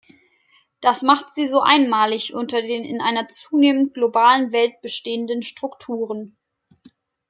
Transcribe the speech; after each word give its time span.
Das 0.81 1.03
macht 1.03 1.31
sie 1.31 1.45
so 1.47 1.61
einmalig 1.61 2.33
unter 2.33 2.63
den 2.63 2.83
in 2.83 3.01
einer 3.01 3.27
zunehmend 3.27 3.93
globalen 3.93 4.51
Welt 4.51 4.81
bestehenden 4.81 5.43
Strukturen. 5.43 6.37